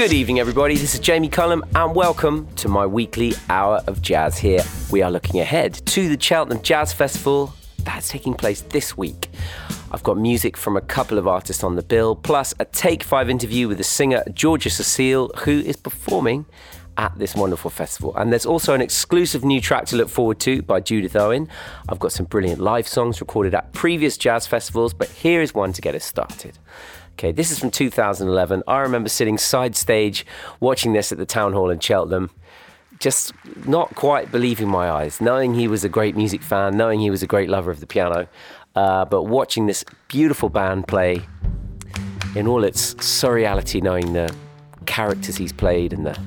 Good 0.00 0.14
evening, 0.14 0.40
everybody. 0.40 0.76
This 0.76 0.94
is 0.94 1.00
Jamie 1.00 1.28
Cullum, 1.28 1.62
and 1.74 1.94
welcome 1.94 2.48
to 2.56 2.68
my 2.68 2.86
weekly 2.86 3.34
hour 3.50 3.82
of 3.86 4.00
jazz 4.00 4.38
here. 4.38 4.62
We 4.90 5.02
are 5.02 5.10
looking 5.10 5.40
ahead 5.40 5.74
to 5.74 6.08
the 6.08 6.18
Cheltenham 6.18 6.62
Jazz 6.62 6.90
Festival 6.90 7.52
that's 7.80 8.08
taking 8.08 8.32
place 8.32 8.62
this 8.62 8.96
week. 8.96 9.28
I've 9.92 10.02
got 10.02 10.16
music 10.16 10.56
from 10.56 10.78
a 10.78 10.80
couple 10.80 11.18
of 11.18 11.28
artists 11.28 11.62
on 11.62 11.76
the 11.76 11.82
bill, 11.82 12.16
plus 12.16 12.54
a 12.58 12.64
Take 12.64 13.02
Five 13.02 13.28
interview 13.28 13.68
with 13.68 13.76
the 13.76 13.84
singer 13.84 14.24
Georgia 14.32 14.70
Cecile, 14.70 15.32
who 15.40 15.60
is 15.60 15.76
performing 15.76 16.46
at 16.96 17.18
this 17.18 17.34
wonderful 17.34 17.70
festival. 17.70 18.16
And 18.16 18.32
there's 18.32 18.46
also 18.46 18.72
an 18.72 18.80
exclusive 18.80 19.44
new 19.44 19.60
track 19.60 19.84
to 19.86 19.96
look 19.96 20.08
forward 20.08 20.40
to 20.40 20.62
by 20.62 20.80
Judith 20.80 21.14
Owen. 21.14 21.46
I've 21.90 21.98
got 21.98 22.12
some 22.12 22.24
brilliant 22.24 22.62
live 22.62 22.88
songs 22.88 23.20
recorded 23.20 23.54
at 23.54 23.74
previous 23.74 24.16
jazz 24.16 24.46
festivals, 24.46 24.94
but 24.94 25.10
here 25.10 25.42
is 25.42 25.52
one 25.52 25.74
to 25.74 25.82
get 25.82 25.94
us 25.94 26.06
started. 26.06 26.58
Okay, 27.20 27.32
this 27.32 27.50
is 27.50 27.58
from 27.58 27.70
2011. 27.70 28.62
I 28.66 28.78
remember 28.78 29.10
sitting 29.10 29.36
side 29.36 29.76
stage 29.76 30.24
watching 30.58 30.94
this 30.94 31.12
at 31.12 31.18
the 31.18 31.26
town 31.26 31.52
hall 31.52 31.68
in 31.68 31.78
Cheltenham 31.78 32.30
just 32.98 33.34
not 33.66 33.94
quite 33.94 34.32
believing 34.32 34.68
my 34.68 34.90
eyes, 34.90 35.20
knowing 35.20 35.52
he 35.52 35.68
was 35.68 35.84
a 35.84 35.88
great 35.90 36.16
music 36.16 36.42
fan, 36.42 36.78
knowing 36.78 36.98
he 36.98 37.10
was 37.10 37.22
a 37.22 37.26
great 37.26 37.50
lover 37.50 37.70
of 37.70 37.80
the 37.80 37.86
piano, 37.86 38.26
uh, 38.74 39.04
but 39.04 39.24
watching 39.24 39.66
this 39.66 39.84
beautiful 40.08 40.48
band 40.48 40.88
play 40.88 41.20
in 42.34 42.46
all 42.46 42.64
its 42.64 42.94
surreality, 42.94 43.82
knowing 43.82 44.14
the 44.14 44.34
characters 44.86 45.36
he's 45.36 45.52
played 45.52 45.92
and 45.92 46.06
the 46.06 46.18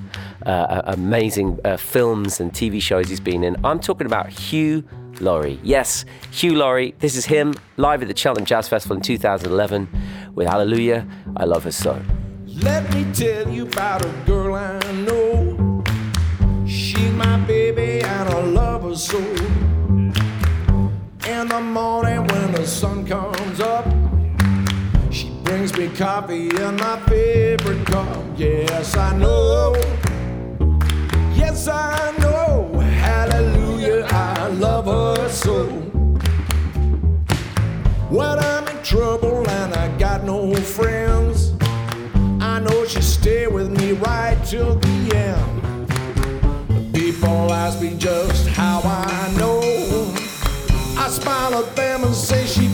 uh, 0.46 0.84
amazing 0.86 1.60
uh, 1.66 1.76
films 1.76 2.40
and 2.40 2.54
TV 2.54 2.80
shows 2.80 3.10
he's 3.10 3.20
been 3.20 3.44
in. 3.44 3.58
I'm 3.66 3.80
talking 3.80 4.06
about 4.06 4.30
Hugh 4.30 4.88
Laurie. 5.20 5.60
Yes, 5.64 6.06
Hugh 6.32 6.56
Laurie. 6.56 6.94
This 7.00 7.16
is 7.16 7.26
him 7.26 7.56
live 7.78 8.02
at 8.04 8.08
the 8.08 8.16
Cheltenham 8.16 8.46
Jazz 8.46 8.68
Festival 8.68 8.98
in 8.98 9.02
2011 9.02 9.88
with 10.34 10.48
Hallelujah, 10.48 11.08
I 11.38 11.46
Love 11.46 11.64
Her 11.64 11.72
So. 11.72 12.02
Let 12.62 12.94
me 12.94 13.06
tell 13.14 13.50
you 13.50 13.64
about 13.68 14.06
a 14.06 14.10
girl 14.26 14.56
I 14.56 14.80
know. 14.92 15.84
She's 16.66 17.12
my 17.12 17.38
baby 17.46 18.02
and 18.02 18.30
I 18.30 18.42
love 18.42 18.84
her 18.84 18.96
so. 18.96 19.20
In 21.28 21.48
the 21.48 21.62
morning 21.62 22.26
when 22.28 22.52
the 22.52 22.66
sun 22.66 23.06
comes 23.06 23.60
up, 23.60 23.86
she 25.12 25.30
brings 25.44 25.78
me 25.78 25.90
coffee 25.90 26.50
in 26.50 26.76
my 26.78 27.00
favorite 27.08 27.86
cup. 27.86 28.24
Yes, 28.38 28.96
I 28.98 29.16
know. 29.18 29.76
Yes, 31.36 31.68
I 31.68 32.16
know. 32.20 32.72
Hallelujah, 32.80 34.06
I 34.10 34.48
love 34.48 34.86
her 34.86 35.30
so. 35.30 35.93
When 38.14 38.38
I'm 38.38 38.68
in 38.68 38.84
trouble 38.84 39.50
and 39.50 39.74
I 39.74 39.88
got 39.98 40.24
no 40.24 40.54
friends, 40.54 41.52
I 42.40 42.60
know 42.60 42.86
she'll 42.86 43.02
stay 43.02 43.48
with 43.48 43.72
me 43.72 43.94
right 43.94 44.38
till 44.46 44.76
the 44.76 45.16
end. 45.16 46.94
People 46.94 47.52
ask 47.52 47.82
me 47.82 47.98
just 47.98 48.48
how 48.50 48.82
I 48.84 49.34
know. 49.36 49.62
I 50.96 51.10
smile 51.10 51.56
at 51.56 51.76
them 51.76 52.04
and 52.04 52.14
say 52.14 52.46
she 52.46 52.68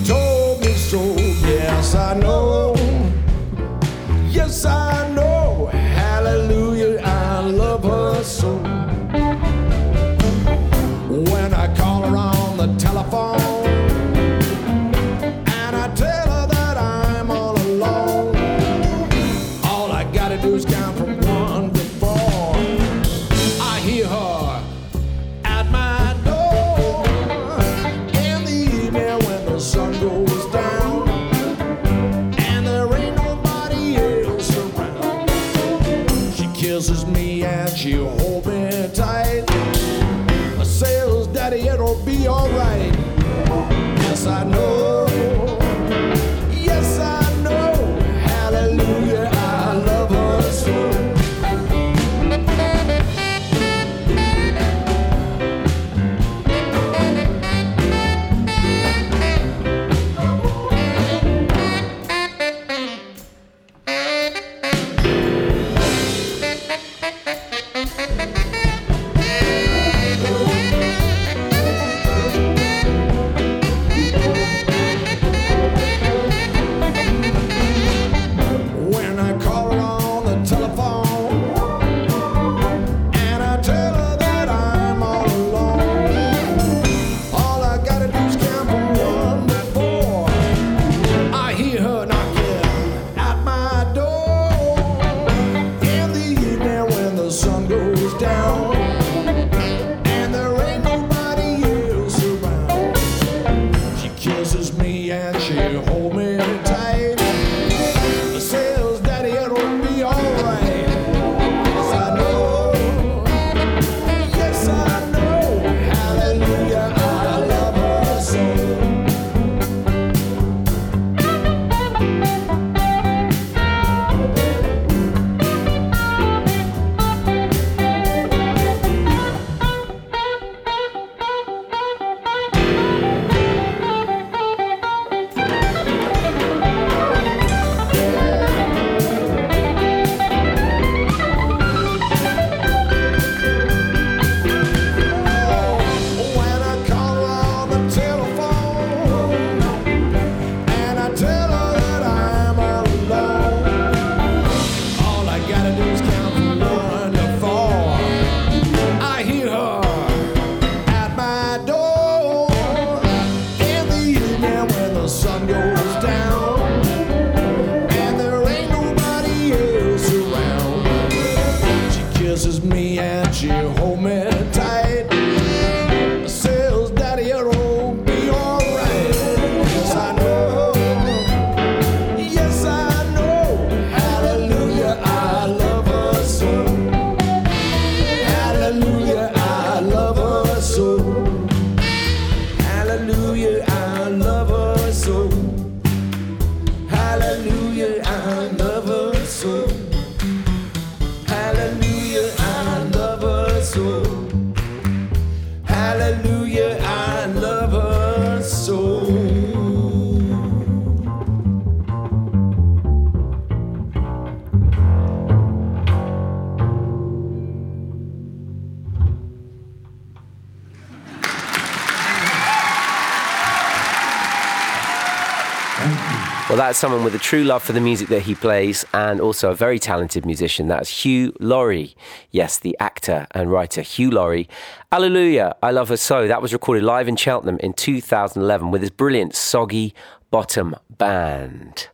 that's 226.69 226.77
someone 226.77 227.03
with 227.03 227.16
a 227.16 227.17
true 227.17 227.43
love 227.43 227.63
for 227.63 227.73
the 227.73 227.81
music 227.81 228.09
that 228.09 228.21
he 228.21 228.35
plays 228.35 228.85
and 228.93 229.19
also 229.19 229.49
a 229.49 229.55
very 229.55 229.79
talented 229.79 230.23
musician. 230.23 230.67
That's 230.67 231.03
Hugh 231.03 231.33
Laurie. 231.39 231.95
Yes, 232.29 232.59
the 232.59 232.77
actor 232.79 233.25
and 233.31 233.51
writer 233.51 233.81
Hugh 233.81 234.11
Laurie. 234.11 234.47
Hallelujah, 234.91 235.55
I 235.63 235.71
Love 235.71 235.89
Her 235.89 235.97
So. 235.97 236.27
That 236.27 236.43
was 236.43 236.53
recorded 236.53 236.83
live 236.83 237.07
in 237.07 237.16
Cheltenham 237.16 237.57
in 237.61 237.73
2011 237.73 238.69
with 238.69 238.81
his 238.81 238.91
brilliant 238.91 239.33
Soggy 239.33 239.95
Bottom 240.29 240.75
Band. 240.95 241.87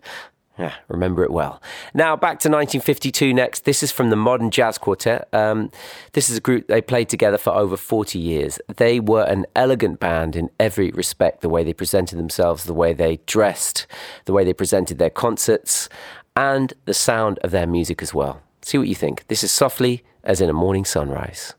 Yeah, 0.57 0.73
remember 0.87 1.23
it 1.23 1.31
well. 1.31 1.61
Now 1.93 2.15
back 2.15 2.39
to 2.39 2.49
1952 2.49 3.33
next. 3.33 3.65
This 3.65 3.83
is 3.83 3.91
from 3.91 4.09
the 4.09 4.15
Modern 4.15 4.51
Jazz 4.51 4.77
Quartet. 4.77 5.27
Um, 5.33 5.69
this 6.13 6.29
is 6.29 6.37
a 6.37 6.41
group 6.41 6.67
they 6.67 6.81
played 6.81 7.09
together 7.09 7.37
for 7.37 7.53
over 7.53 7.75
40 7.75 8.17
years. 8.19 8.59
They 8.77 8.99
were 8.99 9.23
an 9.23 9.45
elegant 9.55 9.99
band 9.99 10.35
in 10.35 10.49
every 10.59 10.91
respect 10.91 11.41
the 11.41 11.49
way 11.49 11.63
they 11.63 11.73
presented 11.73 12.17
themselves, 12.17 12.63
the 12.63 12.73
way 12.73 12.93
they 12.93 13.17
dressed, 13.25 13.85
the 14.25 14.33
way 14.33 14.45
they 14.45 14.53
presented 14.53 14.97
their 14.97 15.09
concerts, 15.09 15.89
and 16.35 16.73
the 16.85 16.93
sound 16.93 17.37
of 17.39 17.51
their 17.51 17.67
music 17.67 18.01
as 18.01 18.13
well. 18.13 18.41
See 18.61 18.77
what 18.77 18.87
you 18.87 18.95
think. 18.95 19.27
This 19.27 19.43
is 19.43 19.51
Softly 19.51 20.03
as 20.23 20.41
in 20.41 20.49
a 20.49 20.53
Morning 20.53 20.85
Sunrise. 20.85 21.53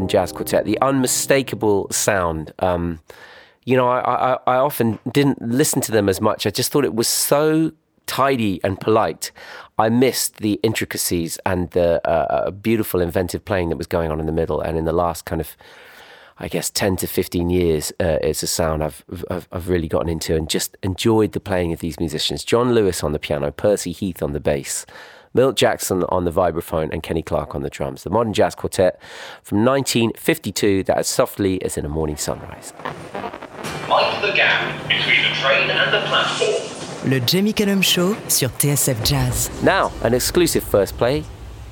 Modern 0.00 0.08
Jazz 0.08 0.32
Quartet, 0.32 0.64
the 0.64 0.80
unmistakable 0.80 1.86
sound. 1.90 2.54
Um, 2.60 3.00
you 3.66 3.76
know, 3.76 3.86
I, 3.86 3.98
I, 3.98 4.38
I 4.46 4.56
often 4.56 4.98
didn't 5.12 5.42
listen 5.42 5.82
to 5.82 5.92
them 5.92 6.08
as 6.08 6.22
much. 6.22 6.46
I 6.46 6.50
just 6.50 6.72
thought 6.72 6.86
it 6.86 6.94
was 6.94 7.06
so 7.06 7.72
tidy 8.06 8.60
and 8.64 8.80
polite. 8.80 9.30
I 9.78 9.90
missed 9.90 10.38
the 10.38 10.54
intricacies 10.62 11.38
and 11.44 11.70
the 11.72 12.00
uh, 12.08 12.10
uh, 12.10 12.50
beautiful 12.50 13.02
inventive 13.02 13.44
playing 13.44 13.68
that 13.68 13.76
was 13.76 13.86
going 13.86 14.10
on 14.10 14.20
in 14.20 14.24
the 14.24 14.32
middle. 14.32 14.62
And 14.62 14.78
in 14.78 14.86
the 14.86 14.92
last 14.94 15.26
kind 15.26 15.38
of, 15.38 15.54
I 16.38 16.48
guess, 16.48 16.70
10 16.70 16.96
to 16.96 17.06
15 17.06 17.50
years, 17.50 17.92
uh, 18.00 18.16
it's 18.22 18.42
a 18.42 18.46
sound 18.46 18.82
I've, 18.82 19.04
I've, 19.30 19.48
I've 19.52 19.68
really 19.68 19.88
gotten 19.88 20.08
into 20.08 20.34
and 20.34 20.48
just 20.48 20.78
enjoyed 20.82 21.32
the 21.32 21.40
playing 21.40 21.74
of 21.74 21.80
these 21.80 22.00
musicians. 22.00 22.42
John 22.42 22.72
Lewis 22.72 23.04
on 23.04 23.12
the 23.12 23.18
piano, 23.18 23.50
Percy 23.50 23.92
Heath 23.92 24.22
on 24.22 24.32
the 24.32 24.40
bass. 24.40 24.86
Milt 25.32 25.56
Jackson 25.56 26.02
on 26.08 26.24
the 26.24 26.32
vibraphone 26.32 26.92
and 26.92 27.04
Kenny 27.04 27.22
Clarke 27.22 27.54
on 27.54 27.62
the 27.62 27.70
drums. 27.70 28.02
The 28.02 28.10
Modern 28.10 28.32
Jazz 28.32 28.56
Quartet 28.56 29.00
from 29.44 29.64
1952, 29.64 30.82
that 30.84 30.98
as 30.98 31.06
softly 31.06 31.62
as 31.62 31.78
in 31.78 31.84
a 31.84 31.88
morning 31.88 32.16
sunrise. 32.16 32.72
Mind 33.88 34.24
the 34.24 34.32
gap 34.34 34.88
between 34.88 35.22
the 35.22 35.34
train 35.40 35.70
and 35.70 35.94
the 35.94 36.00
platform. 36.08 37.10
Le 37.10 37.20
Jamie 37.20 37.52
Cullum 37.52 37.80
Show 37.80 38.16
sur 38.26 38.48
TSF 38.48 39.04
Jazz. 39.04 39.50
Now, 39.62 39.92
an 40.02 40.14
exclusive 40.14 40.64
first 40.64 40.96
play. 40.98 41.22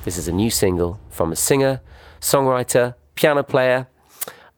This 0.05 0.17
is 0.17 0.29
a 0.29 0.31
new 0.31 0.49
single 0.49 0.97
from 1.09 1.33
a 1.33 1.35
singer, 1.35 1.81
songwriter, 2.21 2.95
piano 3.15 3.43
player, 3.43 3.87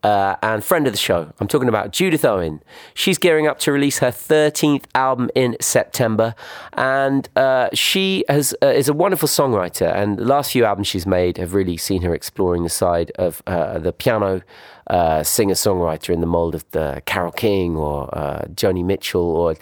uh, 0.04 0.36
and 0.42 0.64
friend 0.64 0.88
of 0.88 0.94
the 0.94 1.00
show. 1.00 1.32
I'm 1.40 1.48
talking 1.48 1.70
about 1.70 1.92
Judith 1.92 2.26
Owen. 2.26 2.64
She's 2.94 3.18
gearing 3.18 3.48
up 3.48 3.60
to 3.60 3.72
release 3.72 4.00
her 4.00 4.08
13th 4.08 4.86
album 4.96 5.30
in 5.36 5.58
September, 5.62 6.34
and 6.74 7.30
uh, 7.36 7.70
she 7.74 8.26
has 8.28 8.56
uh, 8.64 8.68
is 8.68 8.90
a 8.90 8.94
wonderful 8.94 9.28
songwriter. 9.28 9.94
And 9.94 10.18
the 10.18 10.26
last 10.26 10.52
few 10.52 10.66
albums 10.66 10.88
she's 10.88 11.06
made 11.06 11.38
have 11.38 11.54
really 11.54 11.78
seen 11.78 12.02
her 12.02 12.16
exploring 12.16 12.64
the 12.64 12.70
side 12.70 13.12
of 13.16 13.44
uh, 13.46 13.78
the 13.78 13.94
piano 13.94 14.42
uh, 14.88 15.24
singer 15.24 15.54
songwriter 15.54 16.12
in 16.12 16.20
the 16.20 16.28
mold 16.28 16.56
of 16.56 16.70
the 16.72 17.02
Carole 17.06 17.32
King 17.32 17.78
or 17.78 18.14
uh, 18.18 18.46
Joni 18.56 18.84
Mitchell 18.84 19.22
or 19.22 19.56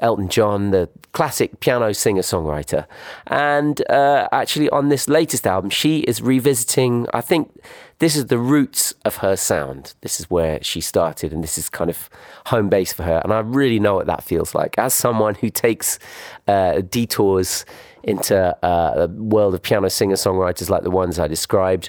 Elton 0.00 0.28
John, 0.28 0.72
the 0.72 0.90
classic 1.12 1.60
piano 1.60 1.92
singer 1.92 2.22
songwriter. 2.22 2.86
And 3.28 3.80
actually, 3.88 4.68
on 4.70 4.88
this 4.88 5.08
latest 5.08 5.46
album, 5.46 5.70
she 5.70 6.00
is 6.00 6.20
revisiting, 6.20 7.06
I 7.14 7.20
think 7.20 7.52
this 8.04 8.16
is 8.16 8.26
the 8.26 8.38
roots 8.38 8.92
of 9.06 9.16
her 9.16 9.34
sound. 9.34 9.94
This 10.02 10.20
is 10.20 10.28
where 10.28 10.62
she 10.62 10.82
started, 10.82 11.32
and 11.32 11.42
this 11.42 11.56
is 11.56 11.70
kind 11.70 11.88
of 11.88 12.10
home 12.46 12.68
base 12.68 12.92
for 12.92 13.02
her. 13.02 13.20
And 13.24 13.32
I 13.32 13.40
really 13.40 13.80
know 13.80 13.94
what 13.94 14.06
that 14.06 14.22
feels 14.22 14.54
like 14.54 14.78
as 14.78 14.92
someone 14.92 15.34
who 15.36 15.48
takes 15.48 15.98
uh, 16.46 16.82
detours 16.82 17.64
into 18.02 18.36
uh, 18.62 18.92
a 18.94 19.08
world 19.08 19.54
of 19.54 19.62
piano 19.62 19.88
singer 19.88 20.16
songwriters 20.16 20.68
like 20.68 20.82
the 20.82 20.90
ones 20.90 21.18
I 21.18 21.28
described 21.28 21.88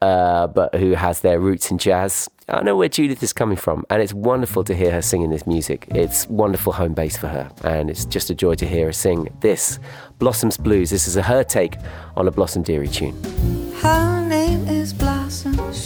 uh, 0.00 0.46
but 0.46 0.74
who 0.74 0.92
has 0.92 1.20
their 1.20 1.40
roots 1.40 1.70
in 1.70 1.78
jazz. 1.78 2.28
I 2.48 2.62
know 2.62 2.76
where 2.76 2.88
Judith 2.88 3.22
is 3.22 3.32
coming 3.32 3.56
from, 3.56 3.84
and 3.90 4.00
it's 4.00 4.14
wonderful 4.14 4.64
to 4.64 4.74
hear 4.74 4.90
her 4.92 5.02
singing 5.02 5.30
this 5.30 5.46
music. 5.46 5.86
It's 5.90 6.26
wonderful 6.28 6.72
home 6.72 6.94
base 6.94 7.16
for 7.16 7.28
her, 7.28 7.50
and 7.62 7.90
it's 7.90 8.06
just 8.06 8.30
a 8.30 8.34
joy 8.34 8.54
to 8.54 8.66
hear 8.66 8.86
her 8.86 8.92
sing 8.92 9.28
this 9.40 9.78
Blossoms 10.18 10.56
Blues. 10.56 10.90
This 10.90 11.06
is 11.06 11.16
a, 11.16 11.22
her 11.22 11.44
take 11.44 11.76
on 12.16 12.26
a 12.26 12.30
Blossom 12.30 12.62
Dearie 12.62 12.88
tune. 12.88 13.14
Her 13.82 14.26
name 14.26 14.66
is 14.66 14.92
Blossom. 14.92 15.07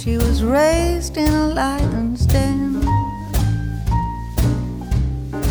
She 0.02 0.16
was 0.16 0.42
raised 0.42 1.16
in 1.16 1.28
a 1.28 1.46
lion's 1.46 2.26
den. 2.26 2.82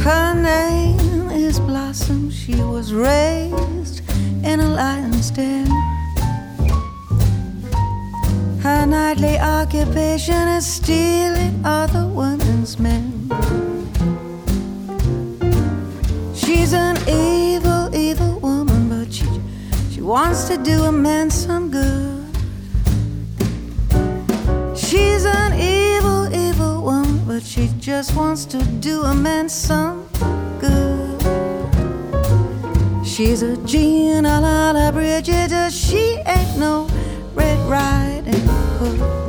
Her 0.03 0.33
name 0.33 1.29
is 1.29 1.57
Blossom. 1.57 2.29
She 2.29 2.55
was 2.55 2.93
raised 2.93 4.01
in 4.43 4.59
a 4.59 4.67
lion's 4.67 5.31
den. 5.31 5.67
Her 8.59 8.85
nightly 8.85 9.39
occupation 9.39 10.49
is 10.49 10.67
stealing 10.67 11.61
other 11.63 12.05
women's 12.05 12.77
men. 12.77 13.29
She's 16.35 16.73
an 16.73 16.97
evil, 17.07 17.95
evil 17.95 18.37
woman, 18.41 18.89
but 18.89 19.13
she, 19.13 19.27
she 19.93 20.01
wants 20.01 20.49
to 20.49 20.57
do 20.57 20.83
a 20.83 20.91
man 20.91 21.29
some 21.29 21.70
but 27.41 27.47
she 27.47 27.69
just 27.79 28.15
wants 28.15 28.45
to 28.45 28.63
do 28.79 29.01
a 29.03 29.13
man 29.13 29.49
some 29.49 30.07
good. 30.59 31.21
She's 33.05 33.41
a 33.41 33.57
Jean 33.65 34.25
a 34.25 34.39
la 34.39 34.91
Bridget, 34.91 35.51
uh, 35.51 35.69
she 35.69 36.17
ain't 36.27 36.57
no 36.57 36.87
Red 37.33 37.59
Riding 37.67 38.47
Hood. 38.77 39.20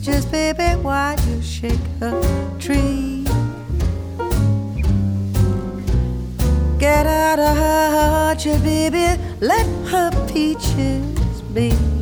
Peaches, 0.00 0.24
baby, 0.26 0.80
why 0.80 1.14
you 1.28 1.42
shake 1.42 1.86
her 2.00 2.58
tree? 2.58 3.24
Get 6.78 7.06
out 7.06 7.38
of 7.38 7.56
her 7.56 8.30
orchard, 8.30 8.62
baby, 8.62 9.20
let 9.40 9.66
her 9.90 10.10
peaches 10.32 11.42
be. 11.52 11.99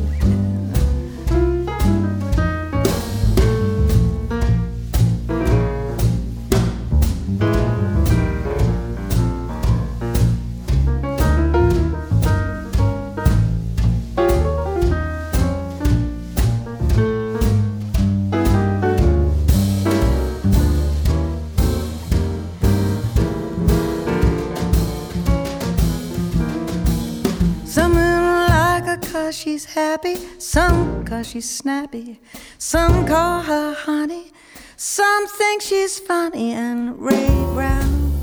Happy, 29.89 30.17
some 30.37 31.03
cause 31.03 31.27
she's 31.27 31.49
snappy, 31.49 32.19
some 32.59 33.07
call 33.07 33.41
her 33.41 33.73
honey, 33.73 34.31
some 34.77 35.25
think 35.25 35.63
she's 35.63 35.97
funny. 35.97 36.53
And 36.53 37.01
Ray 37.01 37.27
Brown, 37.55 38.13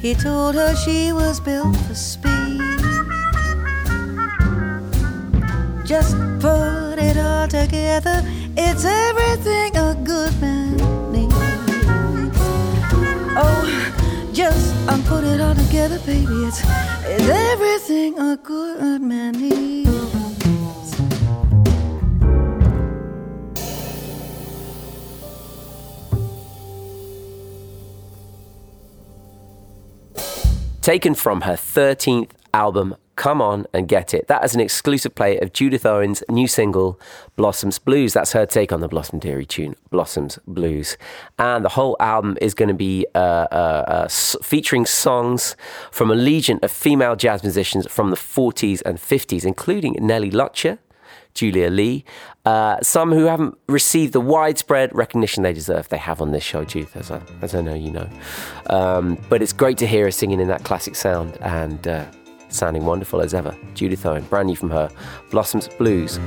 he 0.00 0.14
told 0.14 0.54
her 0.54 0.74
she 0.74 1.12
was 1.12 1.38
built 1.38 1.76
for 1.84 1.94
speed. 1.94 2.62
Just 5.84 6.16
put 6.40 6.96
it 7.08 7.18
all 7.18 7.46
together, 7.46 8.22
it's 8.56 8.86
everything 8.86 9.76
a 9.76 9.94
good 10.02 10.32
man 10.40 10.76
needs. 11.12 11.34
Oh, 13.36 13.64
just 14.32 14.74
um, 14.88 15.02
put 15.02 15.24
it 15.24 15.42
all 15.42 15.54
together, 15.54 15.98
baby. 16.06 16.36
It's, 16.48 16.62
it's 17.04 17.28
everything 17.52 18.18
a 18.18 18.38
good 18.38 19.02
man 19.02 19.32
needs. 19.32 19.93
Taken 30.84 31.14
from 31.14 31.40
her 31.40 31.54
13th 31.54 32.32
album, 32.52 32.94
Come 33.16 33.40
On 33.40 33.66
and 33.72 33.88
Get 33.88 34.12
It. 34.12 34.26
That 34.28 34.44
is 34.44 34.54
an 34.54 34.60
exclusive 34.60 35.14
play 35.14 35.38
of 35.38 35.54
Judith 35.54 35.86
Owen's 35.86 36.22
new 36.28 36.46
single, 36.46 37.00
Blossoms 37.36 37.78
Blues. 37.78 38.12
That's 38.12 38.32
her 38.32 38.44
take 38.44 38.70
on 38.70 38.80
the 38.80 38.88
Blossom 38.88 39.18
Dearie 39.18 39.46
tune, 39.46 39.76
Blossoms 39.88 40.38
Blues. 40.46 40.98
And 41.38 41.64
the 41.64 41.70
whole 41.70 41.96
album 42.00 42.36
is 42.42 42.52
going 42.52 42.68
to 42.68 42.74
be 42.74 43.06
uh, 43.14 43.18
uh, 43.50 43.84
uh, 43.88 44.08
featuring 44.08 44.84
songs 44.84 45.56
from 45.90 46.10
a 46.10 46.14
legion 46.14 46.58
of 46.62 46.70
female 46.70 47.16
jazz 47.16 47.42
musicians 47.42 47.86
from 47.90 48.10
the 48.10 48.16
40s 48.16 48.82
and 48.84 48.98
50s, 48.98 49.46
including 49.46 49.96
Nellie 49.98 50.30
Lutcher. 50.30 50.76
Julia 51.34 51.68
Lee, 51.68 52.04
uh, 52.44 52.80
some 52.80 53.12
who 53.12 53.24
haven't 53.24 53.58
received 53.68 54.12
the 54.12 54.20
widespread 54.20 54.94
recognition 54.94 55.42
they 55.42 55.52
deserve. 55.52 55.88
They 55.88 55.98
have 55.98 56.20
on 56.22 56.30
this 56.30 56.44
show, 56.44 56.64
Judith, 56.64 56.96
as 56.96 57.10
I, 57.10 57.20
as 57.42 57.54
I 57.54 57.60
know 57.60 57.74
you 57.74 57.90
know. 57.90 58.08
Um, 58.70 59.18
but 59.28 59.42
it's 59.42 59.52
great 59.52 59.78
to 59.78 59.86
hear 59.86 60.04
her 60.04 60.10
singing 60.10 60.40
in 60.40 60.48
that 60.48 60.64
classic 60.64 60.94
sound 60.94 61.36
and 61.40 61.86
uh, 61.88 62.06
sounding 62.48 62.84
wonderful 62.84 63.20
as 63.20 63.34
ever. 63.34 63.56
Judith 63.74 64.06
Owen, 64.06 64.24
brand 64.24 64.46
new 64.46 64.56
from 64.56 64.70
her, 64.70 64.88
Blossoms 65.30 65.68
Blues. 65.76 66.20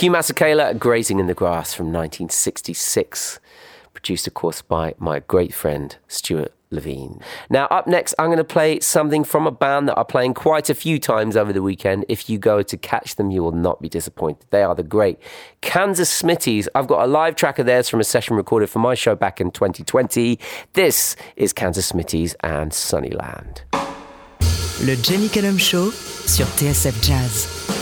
Hugh 0.00 0.10
Masekela, 0.10 0.78
Grazing 0.78 1.18
in 1.18 1.26
the 1.26 1.34
Grass 1.34 1.74
from 1.74 1.88
1966, 1.88 3.38
produced, 3.92 4.26
of 4.26 4.32
course, 4.32 4.62
by 4.62 4.94
my 4.98 5.18
great 5.18 5.52
friend 5.52 5.94
Stewart 6.08 6.54
Levine. 6.70 7.20
Now, 7.50 7.66
up 7.66 7.86
next, 7.86 8.14
I'm 8.18 8.28
going 8.28 8.38
to 8.38 8.44
play 8.44 8.80
something 8.80 9.24
from 9.24 9.46
a 9.46 9.50
band 9.50 9.88
that 9.88 9.96
are 9.96 10.04
playing 10.06 10.32
quite 10.32 10.70
a 10.70 10.74
few 10.74 10.98
times 10.98 11.36
over 11.36 11.52
the 11.52 11.60
weekend. 11.60 12.06
If 12.08 12.30
you 12.30 12.38
go 12.38 12.62
to 12.62 12.78
catch 12.78 13.16
them, 13.16 13.30
you 13.30 13.42
will 13.42 13.52
not 13.52 13.82
be 13.82 13.90
disappointed. 13.90 14.46
They 14.48 14.62
are 14.62 14.74
the 14.74 14.82
great 14.82 15.18
Kansas 15.60 16.10
Smitty's. 16.10 16.66
I've 16.74 16.86
got 16.86 17.04
a 17.04 17.06
live 17.06 17.36
track 17.36 17.58
of 17.58 17.66
theirs 17.66 17.90
from 17.90 18.00
a 18.00 18.04
session 18.04 18.36
recorded 18.36 18.70
for 18.70 18.78
my 18.78 18.94
show 18.94 19.14
back 19.14 19.38
in 19.38 19.50
2020. 19.50 20.38
This 20.72 21.14
is 21.36 21.52
Kansas 21.52 21.92
Smitty's 21.92 22.32
and 22.40 22.72
Sunnyland. 22.72 23.64
Le 24.82 24.96
Jamie 24.96 25.28
Cullum 25.28 25.58
Show 25.58 25.90
sur 25.90 26.46
TSF 26.46 27.02
Jazz. 27.02 27.79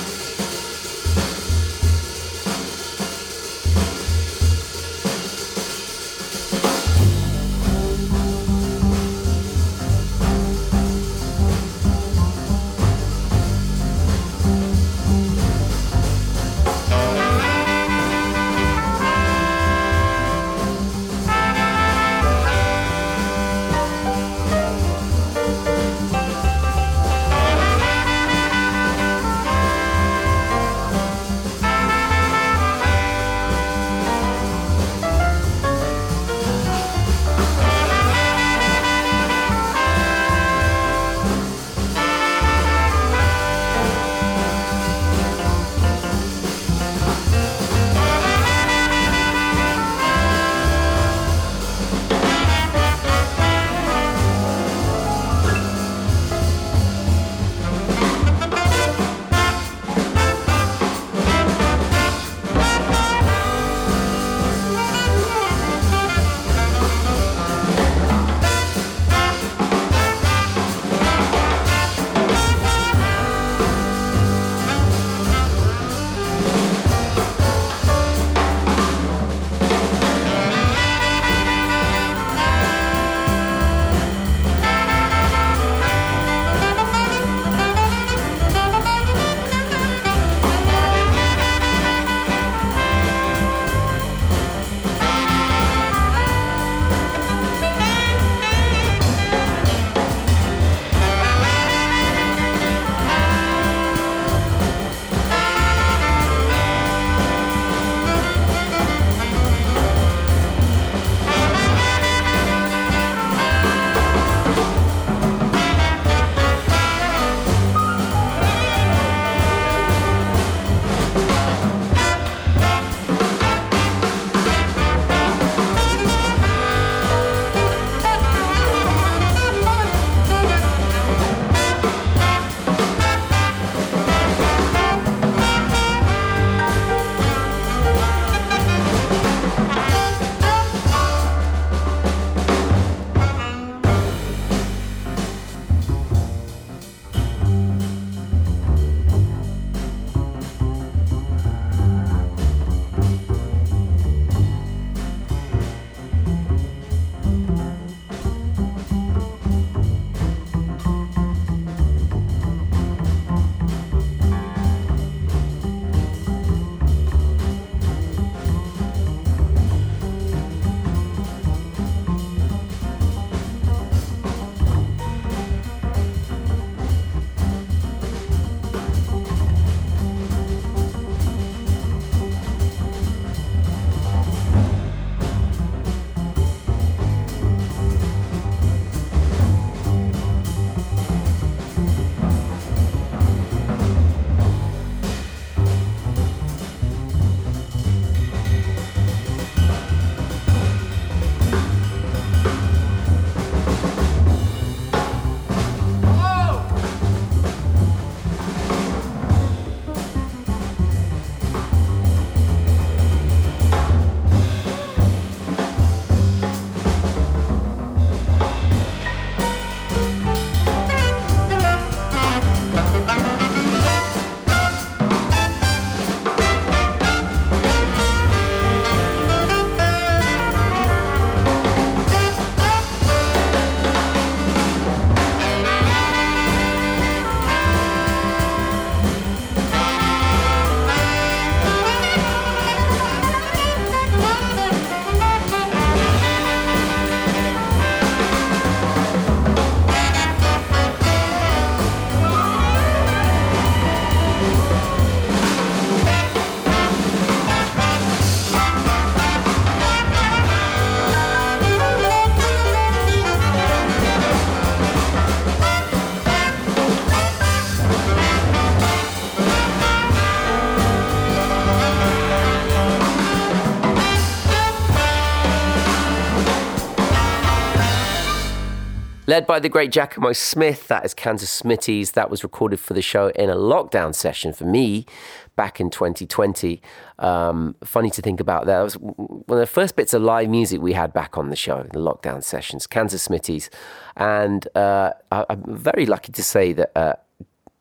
Led 279.39 279.47
by 279.47 279.61
the 279.61 279.69
great 279.69 279.93
Giacomo 279.93 280.33
Smith, 280.33 280.89
that 280.89 281.05
is 281.05 281.15
Kansas 281.15 281.63
Smitty's. 281.63 282.11
That 282.11 282.29
was 282.29 282.43
recorded 282.43 282.81
for 282.81 282.93
the 282.93 283.01
show 283.01 283.29
in 283.37 283.49
a 283.49 283.55
lockdown 283.55 284.13
session 284.13 284.53
for 284.53 284.65
me 284.65 285.07
back 285.55 285.79
in 285.79 285.91
2020. 285.91 286.83
Um, 287.21 287.77
funny 287.85 288.11
to 288.11 288.21
think 288.21 288.41
about 288.41 288.67
that. 288.67 288.79
That 288.79 288.83
was 288.83 288.95
one 288.95 289.45
of 289.49 289.59
the 289.59 289.67
first 289.67 289.95
bits 289.95 290.13
of 290.13 290.23
live 290.23 290.49
music 290.49 290.81
we 290.81 290.93
had 290.93 291.13
back 291.13 291.39
on 291.39 291.51
the 291.51 291.55
show, 291.55 291.85
the 291.93 292.01
lockdown 292.01 292.43
sessions, 292.43 292.89
Kansas 292.89 293.29
Smitty's. 293.29 293.71
And 294.17 294.67
uh, 294.75 295.13
I, 295.31 295.45
I'm 295.49 295.63
very 295.69 296.05
lucky 296.05 296.33
to 296.33 296.43
say 296.43 296.73
that 296.73 296.91
uh, 296.97 297.13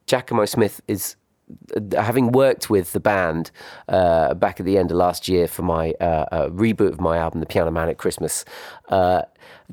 Giacomo 0.06 0.46
Smith 0.46 0.80
is 0.88 1.16
having 1.94 2.32
worked 2.32 2.70
with 2.70 2.94
the 2.94 3.00
band 3.00 3.52
uh, 3.88 4.34
back 4.34 4.60
at 4.60 4.66
the 4.66 4.78
end 4.78 4.92
of 4.92 4.98
last 4.98 5.28
year 5.28 5.48
for 5.48 5.64
my 5.64 5.92
uh, 6.02 6.26
uh, 6.32 6.50
reboot 6.50 6.90
of 6.90 7.00
my 7.00 7.18
album, 7.18 7.40
The 7.40 7.46
Piano 7.46 7.72
Man 7.72 7.90
at 7.90 7.98
Christmas, 7.98 8.44
uh, 8.90 9.22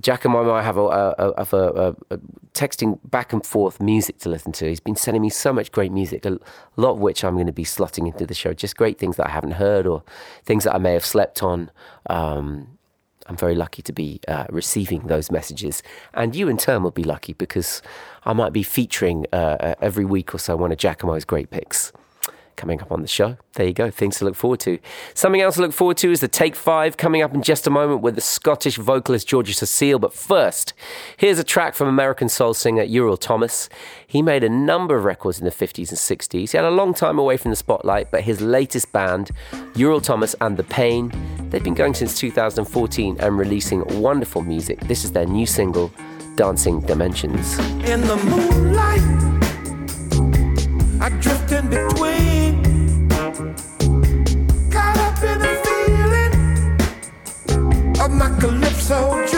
Giacomo 0.00 0.42
and 0.42 0.50
I 0.50 0.62
have 0.62 0.76
a, 0.76 0.82
a, 0.82 1.14
a, 1.18 1.46
a, 1.52 1.96
a 2.10 2.18
texting 2.52 2.98
back 3.04 3.32
and 3.32 3.44
forth 3.44 3.80
music 3.80 4.18
to 4.20 4.28
listen 4.28 4.52
to. 4.52 4.68
He's 4.68 4.80
been 4.80 4.96
sending 4.96 5.22
me 5.22 5.30
so 5.30 5.52
much 5.52 5.70
great 5.70 5.92
music, 5.92 6.26
a 6.26 6.38
lot 6.76 6.92
of 6.92 6.98
which 6.98 7.24
I'm 7.24 7.34
going 7.34 7.46
to 7.46 7.52
be 7.52 7.64
slotting 7.64 8.06
into 8.06 8.26
the 8.26 8.34
show. 8.34 8.52
Just 8.52 8.76
great 8.76 8.98
things 8.98 9.16
that 9.16 9.26
I 9.26 9.30
haven't 9.30 9.52
heard 9.52 9.87
or 9.87 10.02
things 10.44 10.64
that 10.64 10.74
I 10.74 10.78
may 10.78 10.92
have 10.94 11.04
slept 11.04 11.42
on. 11.42 11.70
Um, 12.10 12.78
I'm 13.26 13.37
very 13.37 13.54
lucky 13.54 13.82
to 13.82 13.92
be 13.92 14.20
uh, 14.28 14.46
receiving 14.50 15.06
those 15.06 15.30
messages. 15.30 15.82
And 16.12 16.37
you, 16.37 16.48
in 16.48 16.56
turn, 16.56 16.82
will 16.82 16.90
be 16.90 17.04
lucky 17.04 17.32
because 17.32 17.82
I 18.24 18.32
might 18.32 18.52
be 18.52 18.62
featuring 18.62 19.26
uh, 19.32 19.37
uh, 19.37 19.74
every 19.80 20.04
week 20.04 20.34
or 20.34 20.38
so 20.38 20.56
one 20.56 20.72
of 20.72 20.78
Giacomo's 20.78 21.24
great 21.24 21.50
picks 21.50 21.92
coming 22.56 22.80
up 22.80 22.90
on 22.92 23.02
the 23.02 23.08
show. 23.08 23.36
There 23.54 23.66
you 23.66 23.72
go, 23.72 23.90
things 23.90 24.18
to 24.18 24.24
look 24.24 24.34
forward 24.34 24.60
to. 24.60 24.78
Something 25.14 25.40
else 25.40 25.56
to 25.56 25.62
look 25.62 25.72
forward 25.72 25.96
to 25.98 26.10
is 26.10 26.20
the 26.20 26.28
Take 26.28 26.56
Five 26.56 26.96
coming 26.96 27.22
up 27.22 27.34
in 27.34 27.42
just 27.42 27.66
a 27.66 27.70
moment 27.70 28.00
with 28.00 28.14
the 28.14 28.20
Scottish 28.20 28.76
vocalist 28.76 29.28
Georgia 29.28 29.54
Cecile. 29.54 29.98
But 29.98 30.12
first, 30.12 30.72
here's 31.16 31.38
a 31.38 31.44
track 31.44 31.74
from 31.74 31.88
American 31.88 32.28
soul 32.28 32.54
singer 32.54 32.82
Ural 32.82 33.16
Thomas. 33.16 33.68
He 34.06 34.22
made 34.22 34.44
a 34.44 34.48
number 34.48 34.96
of 34.96 35.04
records 35.04 35.38
in 35.38 35.44
the 35.44 35.50
50s 35.50 35.90
and 35.90 35.98
60s. 35.98 36.50
He 36.52 36.56
had 36.56 36.64
a 36.64 36.70
long 36.70 36.94
time 36.94 37.18
away 37.18 37.36
from 37.36 37.50
the 37.50 37.56
spotlight, 37.56 38.10
but 38.10 38.22
his 38.22 38.40
latest 38.40 38.92
band, 38.92 39.30
Ural 39.74 40.00
Thomas 40.00 40.34
and 40.40 40.56
The 40.56 40.64
Pain, 40.64 41.12
they've 41.50 41.62
been 41.62 41.74
going 41.74 41.94
since 41.94 42.18
2014 42.18 43.16
and 43.20 43.38
releasing 43.38 43.84
wonderful 44.00 44.42
music. 44.42 44.80
This 44.80 45.04
is 45.04 45.12
their 45.12 45.26
new 45.26 45.46
single, 45.46 45.92
Dancing 46.36 46.80
Dimensions. 46.80 47.58
In 47.84 48.00
the 48.00 48.16
moonlight, 48.16 49.00
I 51.00 51.08
drift 51.20 51.52
in 51.52 51.68
between. 51.68 52.33
My 58.90 59.33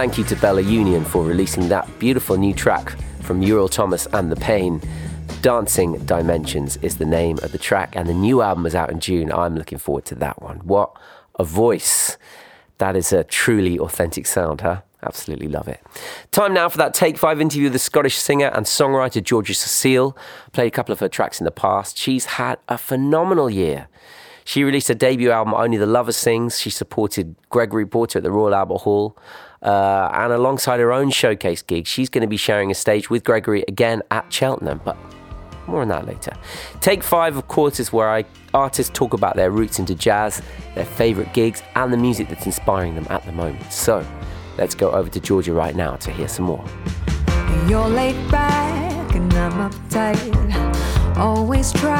thank 0.00 0.16
you 0.16 0.24
to 0.24 0.36
Bella 0.36 0.62
Union 0.62 1.04
for 1.04 1.22
releasing 1.22 1.68
that 1.68 1.86
beautiful 1.98 2.38
new 2.38 2.54
track 2.54 2.96
from 3.20 3.42
Ural 3.42 3.68
Thomas 3.68 4.06
and 4.14 4.32
The 4.32 4.36
Pain. 4.36 4.80
Dancing 5.42 5.98
Dimensions 6.06 6.78
is 6.78 6.96
the 6.96 7.04
name 7.04 7.36
of 7.42 7.52
the 7.52 7.58
track, 7.58 7.94
and 7.94 8.08
the 8.08 8.14
new 8.14 8.40
album 8.40 8.64
is 8.64 8.74
out 8.74 8.88
in 8.88 8.98
June. 8.98 9.30
I'm 9.30 9.56
looking 9.56 9.76
forward 9.76 10.06
to 10.06 10.14
that 10.14 10.40
one. 10.40 10.60
What 10.60 10.90
a 11.38 11.44
voice! 11.44 12.16
That 12.78 12.96
is 12.96 13.12
a 13.12 13.24
truly 13.24 13.78
authentic 13.78 14.24
sound, 14.24 14.62
huh? 14.62 14.80
Absolutely 15.02 15.48
love 15.48 15.68
it. 15.68 15.82
Time 16.30 16.54
now 16.54 16.70
for 16.70 16.78
that 16.78 16.94
Take 16.94 17.18
Five 17.18 17.38
interview 17.38 17.64
with 17.64 17.74
the 17.74 17.78
Scottish 17.78 18.16
singer 18.16 18.46
and 18.54 18.64
songwriter 18.64 19.22
Georgia 19.22 19.52
Cecile. 19.52 20.16
Played 20.54 20.68
a 20.68 20.70
couple 20.70 20.94
of 20.94 21.00
her 21.00 21.10
tracks 21.10 21.42
in 21.42 21.44
the 21.44 21.50
past. 21.50 21.98
She's 21.98 22.24
had 22.24 22.58
a 22.70 22.78
phenomenal 22.78 23.50
year. 23.50 23.88
She 24.46 24.64
released 24.64 24.88
her 24.88 24.94
debut 24.94 25.30
album, 25.30 25.52
Only 25.52 25.76
the 25.76 25.84
Lover 25.84 26.12
Sings. 26.12 26.58
She 26.58 26.70
supported 26.70 27.36
Gregory 27.50 27.84
Porter 27.84 28.20
at 28.20 28.22
the 28.22 28.32
Royal 28.32 28.54
Albert 28.54 28.78
Hall. 28.78 29.18
Uh, 29.62 30.10
and 30.14 30.32
alongside 30.32 30.80
her 30.80 30.92
own 30.92 31.10
showcase 31.10 31.62
gig, 31.62 31.86
she's 31.86 32.08
going 32.08 32.22
to 32.22 32.28
be 32.28 32.36
sharing 32.36 32.70
a 32.70 32.74
stage 32.74 33.10
with 33.10 33.24
Gregory 33.24 33.64
again 33.68 34.02
at 34.10 34.32
Cheltenham. 34.32 34.80
But 34.84 34.96
more 35.66 35.82
on 35.82 35.88
that 35.88 36.06
later. 36.06 36.32
Take 36.80 37.02
Five, 37.02 37.36
of 37.36 37.46
course, 37.48 37.78
is 37.78 37.92
where 37.92 38.08
I, 38.10 38.24
artists 38.54 38.90
talk 38.94 39.12
about 39.14 39.36
their 39.36 39.50
roots 39.50 39.78
into 39.78 39.94
jazz, 39.94 40.42
their 40.74 40.84
favourite 40.84 41.32
gigs, 41.34 41.62
and 41.76 41.92
the 41.92 41.96
music 41.96 42.28
that's 42.28 42.46
inspiring 42.46 42.94
them 42.94 43.06
at 43.10 43.24
the 43.24 43.32
moment. 43.32 43.72
So 43.72 44.04
Let's 44.60 44.74
go 44.74 44.90
over 44.90 45.08
to 45.08 45.20
Georgia 45.20 45.54
right 45.54 45.74
now 45.74 45.96
to 45.96 46.10
hear 46.10 46.28
some 46.28 46.44
more. 46.44 46.62
You're 47.66 47.88
back 48.30 49.14
and 49.14 49.32
I'm 49.32 49.70
uptight. 49.70 51.16
Always 51.16 51.72
try 51.72 51.99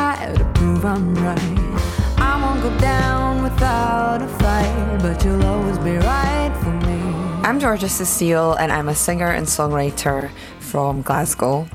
I'm 7.50 7.58
Georgia 7.58 7.88
Cecile, 7.88 8.54
and 8.54 8.70
I'm 8.70 8.88
a 8.88 8.94
singer 8.94 9.32
and 9.32 9.44
songwriter 9.44 10.30
from 10.60 11.02
Glasgow. 11.02 11.66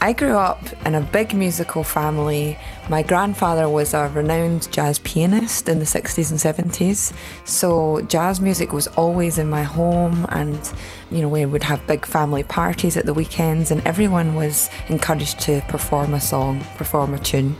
I 0.00 0.12
grew 0.12 0.36
up 0.36 0.60
in 0.86 0.94
a 0.94 1.00
big 1.00 1.34
musical 1.34 1.82
family. 1.82 2.56
My 2.88 3.02
grandfather 3.02 3.68
was 3.68 3.94
a 3.94 4.12
renowned 4.14 4.70
jazz 4.70 5.00
pianist 5.00 5.68
in 5.68 5.80
the 5.80 5.84
60s 5.84 6.30
and 6.30 6.70
70s, 6.70 7.12
so 7.44 8.00
jazz 8.02 8.40
music 8.40 8.72
was 8.72 8.86
always 8.86 9.38
in 9.38 9.50
my 9.50 9.64
home, 9.64 10.24
and 10.28 10.72
you 11.10 11.20
know, 11.20 11.28
we 11.28 11.44
would 11.44 11.64
have 11.64 11.84
big 11.88 12.06
family 12.06 12.44
parties 12.44 12.96
at 12.96 13.04
the 13.04 13.12
weekends, 13.12 13.72
and 13.72 13.84
everyone 13.84 14.36
was 14.36 14.70
encouraged 14.86 15.40
to 15.40 15.60
perform 15.62 16.14
a 16.14 16.20
song, 16.20 16.64
perform 16.76 17.12
a 17.12 17.18
tune. 17.18 17.56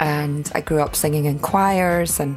And 0.00 0.52
I 0.54 0.60
grew 0.60 0.82
up 0.82 0.94
singing 0.94 1.24
in 1.24 1.38
choirs 1.38 2.20
and 2.20 2.36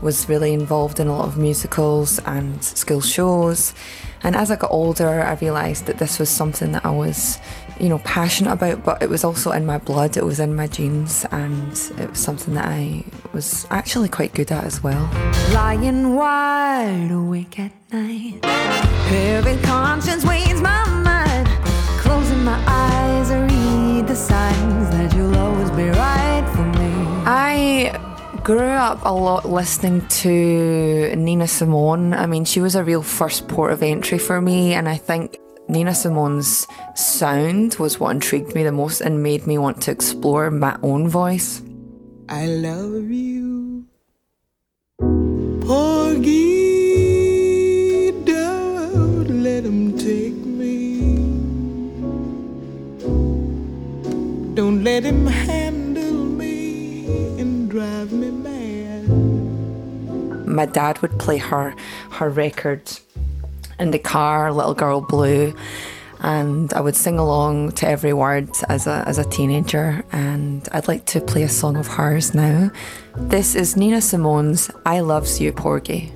was 0.00 0.28
really 0.28 0.52
involved 0.52 1.00
in 1.00 1.06
a 1.08 1.16
lot 1.16 1.26
of 1.26 1.36
musicals 1.36 2.18
and 2.20 2.62
school 2.62 3.00
shows. 3.00 3.74
And 4.22 4.34
as 4.34 4.50
I 4.50 4.56
got 4.56 4.70
older, 4.70 5.22
I 5.22 5.34
realised 5.34 5.86
that 5.86 5.98
this 5.98 6.18
was 6.18 6.28
something 6.28 6.72
that 6.72 6.84
I 6.84 6.90
was, 6.90 7.38
you 7.78 7.88
know, 7.88 7.98
passionate 8.00 8.52
about, 8.52 8.84
but 8.84 9.02
it 9.02 9.08
was 9.08 9.24
also 9.24 9.52
in 9.52 9.64
my 9.64 9.78
blood, 9.78 10.16
it 10.16 10.24
was 10.24 10.40
in 10.40 10.56
my 10.56 10.66
genes, 10.66 11.24
and 11.30 11.72
it 11.98 12.10
was 12.10 12.18
something 12.18 12.54
that 12.54 12.66
I 12.66 13.04
was 13.32 13.66
actually 13.70 14.08
quite 14.08 14.34
good 14.34 14.50
at 14.50 14.64
as 14.64 14.82
well. 14.82 15.08
Lying 15.52 16.14
wide 16.14 17.10
awake 17.10 17.58
at 17.60 17.72
night. 17.92 18.44
Heavy 18.44 19.60
conscience 19.62 20.24
weighs 20.24 20.60
my 20.60 20.84
mind. 20.88 21.46
Closing 22.00 22.42
my 22.44 22.60
eyes, 22.66 23.30
I 23.30 23.46
read 23.46 24.08
the 24.08 24.16
signs 24.16 24.90
that 24.90 25.14
you'll 25.14 25.36
always 25.36 25.70
be 25.70 25.88
right 25.90 26.48
for 26.54 26.64
me. 26.80 26.92
I 27.24 28.07
grew 28.48 28.60
up 28.60 28.98
a 29.04 29.12
lot 29.12 29.44
listening 29.44 30.00
to 30.08 31.14
Nina 31.14 31.46
Simone. 31.46 32.14
I 32.14 32.24
mean, 32.24 32.46
she 32.46 32.62
was 32.62 32.76
a 32.76 32.82
real 32.82 33.02
first 33.02 33.46
port 33.46 33.72
of 33.72 33.82
entry 33.82 34.16
for 34.16 34.40
me, 34.40 34.72
and 34.72 34.88
I 34.88 34.96
think 34.96 35.36
Nina 35.68 35.94
Simone's 35.94 36.66
sound 36.94 37.76
was 37.78 38.00
what 38.00 38.12
intrigued 38.12 38.54
me 38.54 38.62
the 38.64 38.72
most 38.72 39.02
and 39.02 39.22
made 39.22 39.46
me 39.46 39.58
want 39.58 39.82
to 39.82 39.90
explore 39.90 40.50
my 40.50 40.78
own 40.82 41.10
voice. 41.10 41.60
I 42.30 42.46
love 42.46 43.10
you. 43.10 43.84
Porgy, 45.66 46.32
don't 48.24 49.42
let 49.42 49.62
him 49.62 49.92
take 49.98 50.40
me. 50.60 51.00
Don't 54.54 54.82
let 54.82 55.04
him 55.04 55.26
handle 55.26 55.57
My 60.48 60.66
dad 60.66 61.00
would 61.02 61.18
play 61.18 61.38
her 61.38 61.74
her 62.12 62.30
record 62.30 62.82
in 63.78 63.90
the 63.90 63.98
car, 63.98 64.52
Little 64.52 64.74
Girl 64.74 65.00
Blue, 65.00 65.54
and 66.20 66.72
I 66.72 66.80
would 66.80 66.96
sing 66.96 67.18
along 67.18 67.72
to 67.72 67.86
every 67.86 68.12
word 68.12 68.48
as 68.68 68.86
a 68.86 69.04
as 69.06 69.18
a 69.18 69.24
teenager. 69.24 70.04
And 70.10 70.68
I'd 70.72 70.88
like 70.88 71.04
to 71.06 71.20
play 71.20 71.42
a 71.42 71.48
song 71.48 71.76
of 71.76 71.86
hers 71.86 72.34
now. 72.34 72.70
This 73.16 73.54
is 73.54 73.76
Nina 73.76 74.00
Simone's 74.00 74.70
"I 74.84 75.00
Loves 75.00 75.40
You, 75.40 75.52
Porgy." 75.52 76.12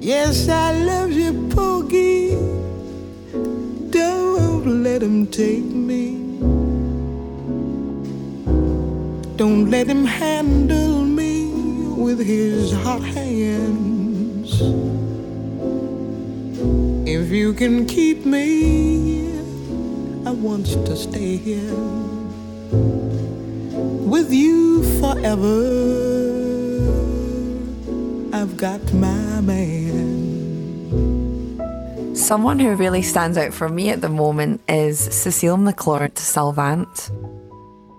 Yes, 0.00 0.48
I 0.48 0.72
love 0.72 1.12
you, 1.12 1.32
Porgy. 1.54 2.34
Don't 3.90 4.82
let 4.82 5.02
him 5.02 5.26
take 5.26 5.64
me. 5.64 6.16
Don't 9.36 9.70
let 9.70 9.86
him 9.86 10.04
handle 10.04 11.01
with 12.02 12.18
his 12.18 12.72
hot 12.72 13.00
hands. 13.00 14.60
If 17.08 17.30
you 17.30 17.54
can 17.54 17.86
keep 17.86 18.26
me, 18.26 19.38
I 20.26 20.32
want 20.32 20.66
to 20.66 20.96
stay 20.96 21.36
here 21.36 21.74
with 24.12 24.32
you 24.32 24.82
forever. 25.00 25.60
I've 28.32 28.56
got 28.56 28.82
my 28.92 29.40
man. 29.40 30.32
Someone 32.16 32.58
who 32.58 32.74
really 32.74 33.02
stands 33.02 33.38
out 33.38 33.54
for 33.54 33.68
me 33.68 33.90
at 33.90 34.00
the 34.00 34.08
moment 34.08 34.60
is 34.68 34.98
Cecile 34.98 35.56
McLorin 35.56 36.18
Salvant. 36.18 37.12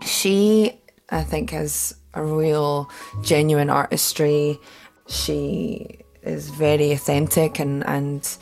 She, 0.02 0.78
I 1.10 1.24
think, 1.24 1.52
has 1.52 1.96
a 2.14 2.24
real 2.24 2.90
genuine 3.22 3.70
artistry. 3.70 4.60
She 5.08 6.00
is 6.22 6.50
very 6.50 6.92
authentic 6.92 7.60
and 7.60 7.86
and 7.86 8.38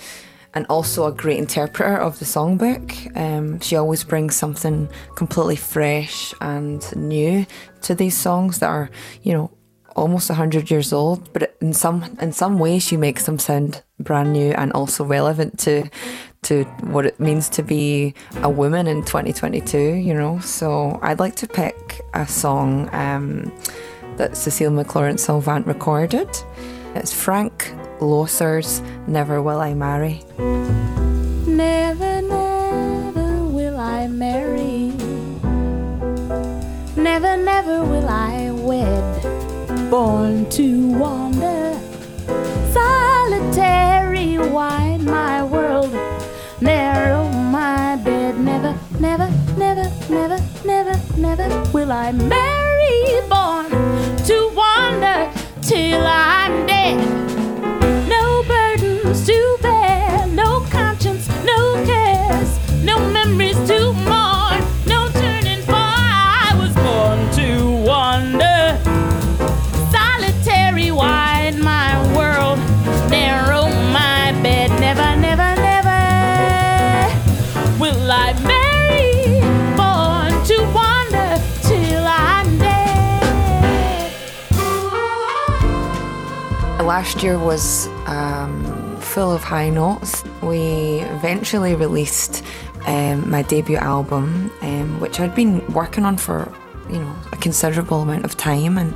and 0.53 0.65
also 0.69 1.05
a 1.05 1.11
great 1.11 1.37
interpreter 1.37 1.97
of 1.97 2.19
the 2.19 2.25
songbook. 2.25 3.17
Um, 3.17 3.59
she 3.61 3.75
always 3.75 4.03
brings 4.03 4.35
something 4.35 4.89
completely 5.15 5.55
fresh 5.55 6.33
and 6.41 6.83
new 6.95 7.45
to 7.83 7.95
these 7.95 8.17
songs 8.17 8.59
that 8.59 8.69
are, 8.69 8.89
you 9.23 9.33
know, 9.33 9.51
almost 9.95 10.29
100 10.29 10.71
years 10.71 10.93
old 10.93 11.31
but 11.33 11.53
in 11.59 11.73
some 11.73 12.17
in 12.21 12.31
some 12.31 12.57
ways 12.57 12.81
she 12.81 12.95
makes 12.95 13.25
them 13.25 13.37
sound 13.37 13.83
brand 13.99 14.31
new 14.31 14.51
and 14.51 14.71
also 14.71 15.03
relevant 15.03 15.59
to 15.59 15.83
to 16.43 16.63
what 16.81 17.05
it 17.05 17.19
means 17.19 17.49
to 17.49 17.61
be 17.61 18.13
a 18.37 18.49
woman 18.49 18.87
in 18.87 19.03
2022 19.03 19.77
you 19.77 20.13
know 20.13 20.39
so 20.39 20.97
i'd 21.03 21.19
like 21.19 21.35
to 21.35 21.47
pick 21.47 22.01
a 22.15 22.25
song 22.25 22.89
um, 22.93 23.51
that 24.17 24.35
cecile 24.35 24.71
McLorin 24.71 25.19
salvant 25.19 25.67
recorded 25.67 26.29
it's 26.95 27.13
frank 27.13 27.73
loesser's 27.99 28.81
never 29.07 29.41
will 29.41 29.59
i 29.59 29.73
marry 29.73 30.23
Never, 31.47 32.21
never 32.21 33.43
will 33.45 33.77
I 33.77 34.07
marry. 34.07 34.93
Never, 36.95 37.35
never 37.37 37.83
will 37.83 38.07
I 38.07 38.51
wed. 38.51 39.89
Born 39.91 40.49
to 40.51 40.97
wander, 40.97 41.20
never, 51.21 51.47
will 51.71 51.91
I 51.91 52.11
marry. 52.11 52.51
Born 53.29 53.69
to 54.25 54.51
wander 54.55 55.31
till 55.61 56.01
I'm 56.05 56.65
dead. 56.65 56.97
No 58.09 58.43
burdens 58.47 59.25
to 59.27 59.57
bear, 59.61 60.27
no 60.27 60.65
conscience, 60.71 61.27
no 61.45 61.83
cares, 61.85 62.59
no 62.83 62.99
memories 63.11 63.57
to 63.67 63.93
last 87.01 87.23
year 87.23 87.39
was 87.39 87.87
um, 88.05 88.95
full 88.97 89.31
of 89.31 89.41
high 89.41 89.71
notes. 89.71 90.23
We 90.43 90.99
eventually 91.17 91.73
released 91.73 92.43
um, 92.85 93.27
my 93.27 93.41
debut 93.41 93.77
album, 93.77 94.51
um, 94.61 94.99
which 94.99 95.19
I'd 95.19 95.33
been 95.33 95.65
working 95.73 96.05
on 96.05 96.15
for 96.17 96.53
you 96.91 96.99
know 96.99 97.15
a 97.31 97.37
considerable 97.37 98.01
amount 98.03 98.23
of 98.23 98.37
time 98.37 98.77
and 98.77 98.93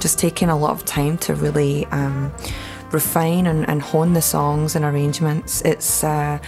just 0.00 0.18
taking 0.18 0.48
a 0.48 0.58
lot 0.58 0.72
of 0.72 0.84
time 0.84 1.16
to 1.18 1.36
really 1.36 1.86
um, 1.92 2.32
refine 2.90 3.46
and, 3.46 3.68
and 3.68 3.80
hone 3.80 4.14
the 4.14 4.22
songs 4.22 4.74
and 4.74 4.84
arrangements. 4.84 5.62
It's 5.62 6.02
uh, 6.02 6.40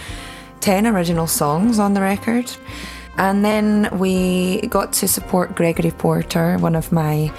ten 0.59 0.85
original 0.85 1.27
songs 1.27 1.79
on 1.79 1.93
the 1.93 2.01
record. 2.01 2.51
And 3.17 3.45
then 3.45 3.97
we 3.97 4.67
got 4.67 4.91
to 4.99 5.07
support 5.07 5.55
Gregory 5.55 5.91
Porter, 5.91 6.57
one 6.57 6.75
of 6.75 6.91
my 6.91 7.31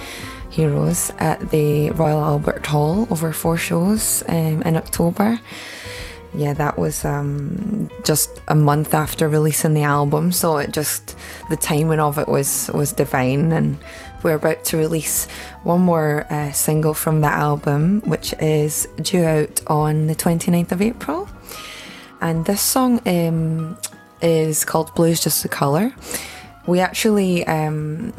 heroes, 0.59 1.13
at 1.21 1.51
the 1.51 1.89
Royal 1.93 2.21
Albert 2.21 2.67
Hall 2.67 3.07
over 3.13 3.33
four 3.33 3.57
shows 3.57 4.25
um, 4.29 4.61
in 4.63 4.77
October. 4.77 5.39
Yeah, 6.35 6.53
that 6.55 6.77
was 6.77 7.05
um, 7.05 7.89
just 8.05 8.43
a 8.49 8.57
month 8.57 8.93
after 8.93 9.29
releasing 9.29 9.75
the 9.75 9.85
album, 9.85 10.33
so 10.33 10.59
it 10.59 10.73
just 10.73 11.17
the 11.49 11.57
timing 11.57 12.01
of 12.01 12.19
it 12.19 12.27
was 12.27 12.71
was 12.75 12.93
divine. 12.93 13.53
And 13.53 13.79
we're 14.25 14.35
about 14.35 14.65
to 14.65 14.77
release 14.77 15.29
one 15.63 15.83
more 15.83 16.27
uh, 16.29 16.51
single 16.51 16.93
from 16.93 17.21
the 17.21 17.29
album, 17.29 18.01
which 18.01 18.35
is 18.41 18.89
due 19.01 19.25
out 19.25 19.61
on 19.69 20.09
the 20.09 20.17
29th 20.17 20.73
of 20.73 20.83
April. 20.83 21.29
And 22.21 22.45
this 22.47 22.61
song 22.61 23.01
um, 23.07 23.79
is 24.21 24.65
called 24.65 24.93
Blues 24.97 25.23
Just 25.23 25.45
a 25.45 25.49
Colour. 25.49 25.95
We 26.67 26.81
actually 26.81 27.47
um, 27.47 28.13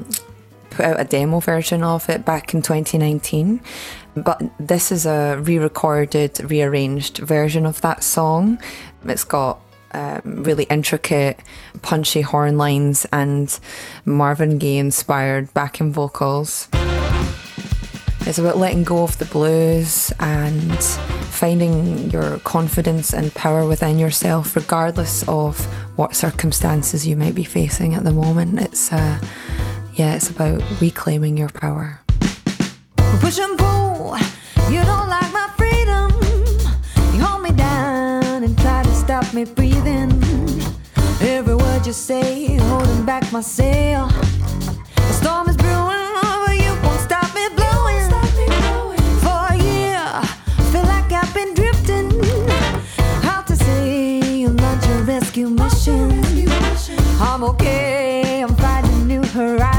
put 0.80 0.86
out 0.86 1.02
a 1.02 1.04
demo 1.04 1.42
version 1.42 1.84
of 1.84 2.08
it 2.10 2.24
back 2.24 2.54
in 2.54 2.62
2019, 2.62 3.60
but 4.16 4.42
this 4.62 4.94
is 4.94 5.06
a 5.06 5.38
re 5.44 5.58
recorded, 5.58 6.40
rearranged 6.50 7.18
version 7.18 7.66
of 7.66 7.82
that 7.82 8.02
song. 8.02 8.58
It's 9.04 9.26
got 9.26 9.60
um, 9.92 10.22
really 10.24 10.64
intricate, 10.70 11.38
punchy 11.82 12.22
horn 12.22 12.58
lines 12.58 13.06
and 13.12 13.60
Marvin 14.06 14.58
Gaye 14.58 14.78
inspired 14.78 15.54
backing 15.54 15.92
vocals. 15.92 16.70
It's 18.22 18.40
about 18.40 18.56
letting 18.56 18.86
go 18.86 19.04
of 19.04 19.18
the 19.18 19.26
blues 19.26 20.14
and 20.22 20.82
finding 20.82 22.10
your 22.10 22.40
confidence 22.40 23.14
and 23.14 23.34
power 23.34 23.68
within 23.68 24.00
yourself, 24.00 24.56
regardless 24.56 25.28
of 25.28 25.60
what 25.98 26.16
circumstances 26.16 27.06
you 27.06 27.18
might 27.18 27.36
be 27.36 27.44
facing 27.44 27.96
at 27.96 28.06
the 28.06 28.14
moment. 28.14 28.62
It's 28.62 28.94
uh, 28.94 29.20
yeah, 30.00 30.16
it's 30.16 30.30
about 30.30 30.64
reclaiming 30.80 31.36
your 31.36 31.50
power. 31.50 32.00
Push 33.20 33.38
and 33.38 33.58
pull, 33.58 34.16
you 34.72 34.82
don't 34.86 35.10
like 35.10 35.30
my 35.34 35.50
freedom. 35.58 36.10
You 37.14 37.20
hold 37.22 37.44
me 37.44 37.52
down 37.52 38.46
and 38.46 38.58
try 38.60 38.82
to 38.82 38.96
stop 38.96 39.34
me 39.34 39.44
breathing. 39.44 40.10
Every 41.20 41.54
word 41.54 41.86
you 41.86 41.92
say, 41.92 42.56
holding 42.72 43.04
back 43.04 43.30
my 43.34 43.42
sail. 43.42 44.08
The 44.96 45.16
storm 45.22 45.50
is 45.50 45.58
brewing 45.58 46.14
over, 46.24 46.54
you 46.54 46.72
won't 46.82 47.02
stop 47.02 47.36
me 47.36 47.50
blowing. 47.60 48.10
For 49.20 49.42
a 49.52 49.58
year, 49.58 50.08
feel 50.72 50.84
like 50.84 51.12
I've 51.12 51.34
been 51.34 51.54
drifting. 51.54 52.08
Out 53.26 53.48
to 53.48 53.56
sea, 53.58 54.46
a 54.46 54.50
rescue 55.04 55.50
mission. 55.50 56.24
I'm 57.20 57.44
okay, 57.44 58.42
I'm 58.42 58.56
finding 58.56 59.06
new 59.06 59.24
horizons. 59.24 59.79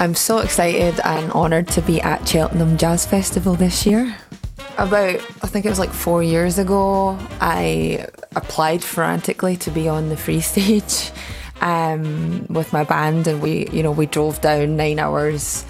I'm 0.00 0.14
so 0.14 0.38
excited 0.38 0.98
and 1.04 1.30
honoured 1.32 1.68
to 1.68 1.82
be 1.82 2.00
at 2.00 2.26
Cheltenham 2.26 2.78
Jazz 2.78 3.04
Festival 3.04 3.54
this 3.54 3.84
year. 3.84 4.16
About, 4.78 5.16
I 5.16 5.46
think 5.46 5.66
it 5.66 5.68
was 5.68 5.78
like 5.78 5.90
four 5.90 6.22
years 6.22 6.58
ago, 6.58 7.18
I 7.38 8.06
applied 8.34 8.82
frantically 8.82 9.58
to 9.58 9.70
be 9.70 9.88
on 9.88 10.08
the 10.08 10.16
free 10.16 10.40
stage 10.40 11.10
um, 11.60 12.46
with 12.48 12.72
my 12.72 12.82
band, 12.82 13.26
and 13.26 13.42
we, 13.42 13.68
you 13.68 13.82
know, 13.82 13.92
we 13.92 14.06
drove 14.06 14.40
down 14.40 14.74
nine 14.78 14.98
hours 14.98 15.66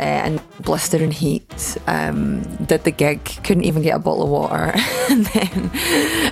uh, 0.00 0.22
in 0.24 0.40
blistering 0.60 1.10
heat. 1.10 1.76
Um, 1.86 2.40
did 2.64 2.84
the 2.84 2.90
gig, 2.90 3.22
couldn't 3.44 3.64
even 3.64 3.82
get 3.82 3.96
a 3.96 3.98
bottle 3.98 4.22
of 4.22 4.30
water, 4.30 4.72
and 5.10 5.26
then 5.26 5.70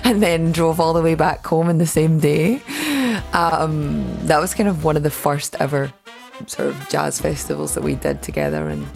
and 0.03 0.23
then 0.23 0.51
drove 0.53 0.79
all 0.79 0.93
the 0.93 1.03
way 1.03 1.13
back 1.13 1.45
home 1.45 1.69
in 1.69 1.77
the 1.77 1.85
same 1.85 2.19
day. 2.19 2.63
Um, 3.33 4.03
that 4.25 4.39
was 4.39 4.55
kind 4.55 4.67
of 4.67 4.83
one 4.83 4.97
of 4.97 5.03
the 5.03 5.11
first 5.11 5.55
ever 5.59 5.93
sort 6.47 6.69
of 6.69 6.89
jazz 6.89 7.19
festivals 7.19 7.73
that 7.75 7.83
we 7.83 7.95
did 7.95 8.21
together 8.21 8.67
and 8.67 8.87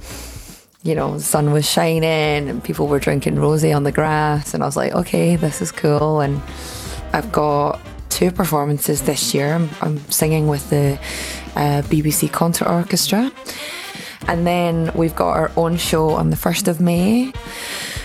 you 0.84 0.96
know 0.96 1.16
the 1.16 1.24
sun 1.24 1.52
was 1.52 1.70
shining 1.70 2.50
and 2.50 2.64
people 2.64 2.88
were 2.88 3.00
drinking 3.00 3.36
rosé 3.36 3.76
on 3.76 3.84
the 3.84 3.92
grass 3.92 4.54
and 4.54 4.64
I 4.64 4.66
was 4.66 4.78
like 4.78 4.94
okay 4.94 5.36
this 5.36 5.62
is 5.62 5.72
cool. 5.72 6.22
And 6.22 6.42
I've 7.14 7.32
got 7.32 7.80
two 8.10 8.32
performances 8.32 9.04
this 9.04 9.34
year. 9.34 9.54
I'm, 9.54 9.70
I'm 9.82 10.00
singing 10.10 10.48
with 10.48 10.70
the 10.70 11.00
uh, 11.56 11.82
BBC 11.84 12.32
Concert 12.32 12.68
Orchestra. 12.68 13.32
And 14.28 14.46
then 14.46 14.92
we've 14.96 15.16
got 15.16 15.38
our 15.38 15.52
own 15.56 15.78
show 15.78 16.10
on 16.10 16.32
the 16.32 16.36
1st 16.36 16.68
of 16.68 16.82
May. 16.82 17.32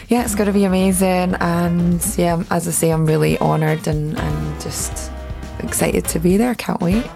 Yeah 0.08 0.24
it's 0.24 0.34
going 0.34 0.46
to 0.46 0.52
be 0.52 0.64
amazing. 0.64 1.34
And 1.40 2.04
yeah 2.16 2.42
as 2.50 2.68
I 2.68 2.70
say 2.70 2.90
I'm 2.90 3.06
really 3.06 3.38
honoured 3.38 3.86
and, 3.86 4.18
and 4.18 4.60
just 4.60 5.10
excited 5.60 6.04
to 6.06 6.18
be 6.18 6.36
there. 6.36 6.54
Can't 6.54 6.80
wait 6.80 7.06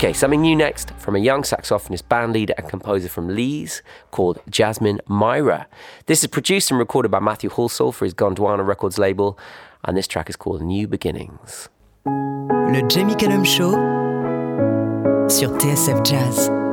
Okay, 0.00 0.14
something 0.14 0.40
new 0.40 0.56
next 0.56 0.92
from 0.92 1.14
a 1.14 1.18
young 1.18 1.42
saxophonist, 1.42 2.04
bandleader, 2.04 2.54
and 2.56 2.66
composer 2.66 3.06
from 3.06 3.28
Leeds 3.28 3.82
called 4.10 4.40
Jasmine 4.48 4.98
Myra. 5.06 5.66
This 6.06 6.22
is 6.22 6.26
produced 6.26 6.70
and 6.70 6.80
recorded 6.80 7.10
by 7.10 7.20
Matthew 7.20 7.50
Halsall 7.50 7.92
for 7.92 8.06
his 8.06 8.14
Gondwana 8.14 8.66
Records 8.66 8.96
label, 8.96 9.38
and 9.84 9.98
this 9.98 10.06
track 10.06 10.30
is 10.30 10.36
called 10.36 10.62
New 10.62 10.88
Beginnings. 10.88 11.68
Le 12.06 12.82
Jamie 12.88 13.14
Cullum 13.14 13.44
Show 13.44 13.72
sur 15.28 15.50
TSF 15.58 16.02
Jazz. 16.02 16.69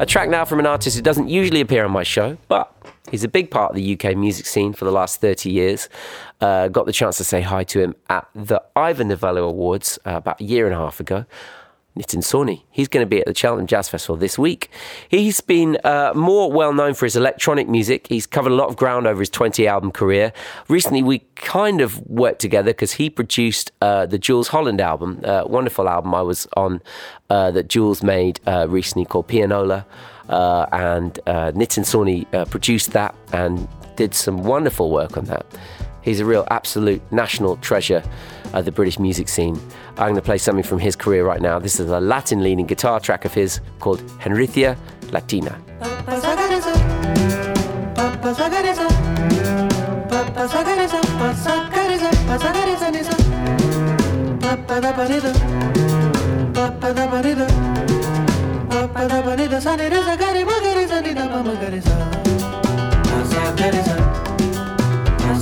A 0.00 0.06
track 0.06 0.30
now 0.30 0.46
from 0.46 0.60
an 0.60 0.64
artist 0.64 0.96
who 0.96 1.02
doesn't 1.02 1.28
usually 1.28 1.60
appear 1.60 1.84
on 1.84 1.90
my 1.90 2.04
show, 2.04 2.38
but 2.48 2.74
he's 3.10 3.22
a 3.22 3.28
big 3.28 3.50
part 3.50 3.72
of 3.72 3.76
the 3.76 3.92
UK 3.92 4.16
music 4.16 4.46
scene 4.46 4.72
for 4.72 4.86
the 4.86 4.90
last 4.90 5.20
30 5.20 5.50
years. 5.50 5.90
Uh, 6.40 6.68
got 6.68 6.86
the 6.86 6.92
chance 6.92 7.18
to 7.18 7.24
say 7.24 7.42
hi 7.42 7.64
to 7.64 7.80
him 7.82 7.94
at 8.08 8.26
the 8.34 8.62
Ivor 8.74 9.04
Novello 9.04 9.46
Awards 9.46 9.98
uh, 10.06 10.12
about 10.12 10.40
a 10.40 10.44
year 10.44 10.64
and 10.64 10.74
a 10.74 10.78
half 10.78 11.00
ago. 11.00 11.26
Nitin 11.96 12.22
Sawhney. 12.22 12.62
He's 12.70 12.88
going 12.88 13.04
to 13.04 13.08
be 13.08 13.20
at 13.20 13.26
the 13.26 13.34
Cheltenham 13.34 13.66
Jazz 13.66 13.88
Festival 13.88 14.16
this 14.16 14.38
week. 14.38 14.70
He's 15.08 15.40
been 15.40 15.76
uh, 15.84 16.12
more 16.14 16.50
well 16.50 16.72
known 16.72 16.94
for 16.94 17.04
his 17.06 17.16
electronic 17.16 17.68
music. 17.68 18.06
He's 18.06 18.26
covered 18.26 18.52
a 18.52 18.54
lot 18.54 18.68
of 18.68 18.76
ground 18.76 19.06
over 19.06 19.20
his 19.20 19.30
20 19.30 19.66
album 19.66 19.90
career. 19.90 20.32
Recently, 20.68 21.02
we 21.02 21.20
kind 21.34 21.80
of 21.80 22.00
worked 22.06 22.40
together 22.40 22.70
because 22.70 22.92
he 22.92 23.10
produced 23.10 23.72
uh, 23.80 24.06
the 24.06 24.18
Jools 24.18 24.48
Holland 24.48 24.80
album, 24.80 25.20
uh, 25.24 25.44
wonderful 25.46 25.88
album 25.88 26.14
I 26.14 26.22
was 26.22 26.46
on 26.56 26.80
uh, 27.28 27.50
that 27.50 27.68
Jools 27.68 28.02
made 28.02 28.40
uh, 28.46 28.66
recently 28.68 29.04
called 29.04 29.28
Pianola. 29.28 29.86
Uh, 30.28 30.66
and 30.70 31.14
Nitin 31.26 31.84
Sawhney 31.84 32.24
produced 32.50 32.92
that 32.92 33.16
and 33.32 33.68
did 33.96 34.14
some 34.14 34.44
wonderful 34.44 34.90
work 34.90 35.16
on 35.16 35.24
that. 35.24 35.44
He's 36.02 36.20
a 36.20 36.24
real 36.24 36.46
absolute 36.50 37.02
national 37.12 37.56
treasure 37.58 38.02
of 38.52 38.64
the 38.64 38.72
British 38.72 38.98
music 38.98 39.28
scene. 39.28 39.60
I'm 39.90 40.08
going 40.08 40.14
to 40.16 40.22
play 40.22 40.38
something 40.38 40.64
from 40.64 40.78
his 40.78 40.96
career 40.96 41.24
right 41.24 41.40
now. 41.40 41.58
This 41.58 41.78
is 41.78 41.90
a 41.90 42.00
Latin 42.00 42.42
leaning 42.42 42.66
guitar 42.66 43.00
track 43.00 43.24
of 43.24 43.34
his 43.34 43.60
called 43.78 44.00
Henrecia 44.20 44.76
Latina. 45.12 45.60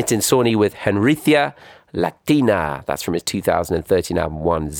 Nitin 0.00 0.22
Sawhney 0.22 0.56
with 0.56 0.72
Henrecia 0.76 1.54
Latina. 1.92 2.82
That's 2.86 3.02
from 3.02 3.12
his 3.12 3.22
2013 3.22 4.16
album 4.16 4.40
1 4.40 4.70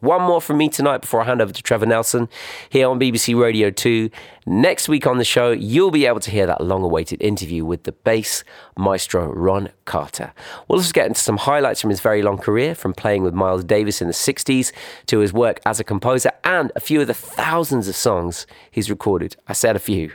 One 0.00 0.22
more 0.22 0.42
from 0.42 0.58
me 0.58 0.68
tonight 0.68 0.98
before 0.98 1.22
I 1.22 1.24
hand 1.24 1.40
over 1.40 1.50
to 1.50 1.62
Trevor 1.62 1.86
Nelson 1.86 2.28
here 2.68 2.90
on 2.90 3.00
BBC 3.00 3.40
Radio 3.40 3.70
2. 3.70 4.10
Next 4.44 4.86
week 4.86 5.06
on 5.06 5.16
the 5.16 5.24
show, 5.24 5.50
you'll 5.52 5.90
be 5.90 6.04
able 6.04 6.20
to 6.20 6.30
hear 6.30 6.44
that 6.44 6.60
long 6.60 6.82
awaited 6.82 7.22
interview 7.22 7.64
with 7.64 7.84
the 7.84 7.92
bass 7.92 8.44
maestro 8.76 9.32
Ron 9.32 9.70
Carter. 9.86 10.34
We'll 10.68 10.80
also 10.80 10.92
get 10.92 11.06
into 11.06 11.20
some 11.22 11.38
highlights 11.38 11.80
from 11.80 11.88
his 11.88 12.00
very 12.02 12.20
long 12.20 12.36
career, 12.36 12.74
from 12.74 12.92
playing 12.92 13.22
with 13.22 13.32
Miles 13.32 13.64
Davis 13.64 14.02
in 14.02 14.08
the 14.08 14.12
60s 14.12 14.72
to 15.06 15.20
his 15.20 15.32
work 15.32 15.58
as 15.64 15.80
a 15.80 15.84
composer 15.84 16.32
and 16.44 16.70
a 16.76 16.80
few 16.80 17.00
of 17.00 17.06
the 17.06 17.14
thousands 17.14 17.88
of 17.88 17.96
songs 17.96 18.46
he's 18.70 18.90
recorded. 18.90 19.36
I 19.46 19.54
said 19.54 19.74
a 19.74 19.78
few. 19.78 20.12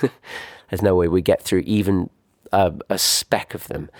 There's 0.70 0.80
no 0.80 0.94
way 0.94 1.08
we 1.08 1.20
get 1.20 1.42
through 1.42 1.62
even 1.66 2.08
a, 2.54 2.72
a 2.90 2.98
speck 2.98 3.54
of 3.54 3.66
them. 3.68 3.90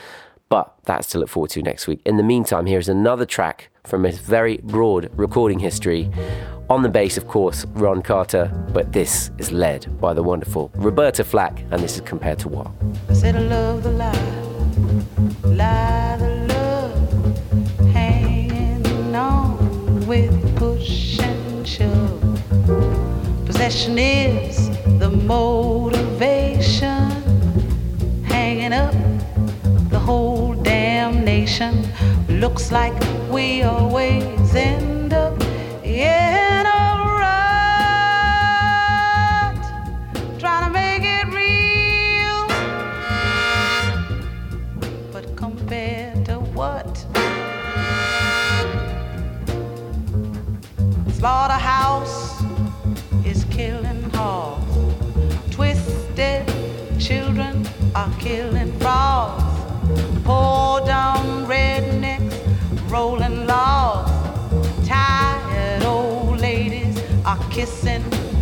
But 0.48 0.72
that's 0.84 1.08
to 1.08 1.18
look 1.18 1.28
forward 1.28 1.50
to 1.50 1.62
next 1.62 1.86
week. 1.86 2.00
In 2.04 2.16
the 2.16 2.22
meantime, 2.22 2.66
here's 2.66 2.88
another 2.88 3.26
track 3.26 3.70
from 3.84 4.04
his 4.04 4.18
very 4.18 4.58
broad 4.58 5.10
recording 5.14 5.58
history. 5.58 6.10
On 6.70 6.82
the 6.82 6.88
bass, 6.88 7.16
of 7.16 7.26
course, 7.26 7.64
Ron 7.72 8.02
Carter, 8.02 8.50
but 8.72 8.92
this 8.92 9.30
is 9.38 9.50
led 9.50 10.00
by 10.00 10.14
the 10.14 10.22
wonderful 10.22 10.70
Roberta 10.76 11.24
Flack, 11.24 11.60
and 11.70 11.82
this 11.82 11.96
is 11.96 12.00
compared 12.02 12.38
to 12.40 12.48
what? 12.48 12.68
I 13.08 13.14
said 13.14 13.36
I 13.36 13.40
love 13.40 13.82
the 13.82 13.90
lie, 13.90 14.12
lie 15.44 16.16
the 16.16 16.30
love, 16.54 17.92
hanging 17.92 19.14
on 19.14 20.06
with 20.06 20.56
push 20.56 21.18
and 21.18 21.66
shove. 21.66 22.20
Possession 23.44 23.98
is. 23.98 24.23
Looks 32.54 32.70
like 32.70 32.94
we 33.32 33.64
always 33.64 34.54
end 34.54 34.93